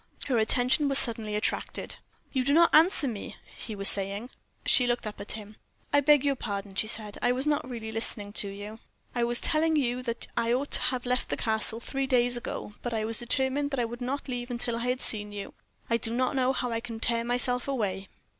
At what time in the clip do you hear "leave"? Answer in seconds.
14.27-14.49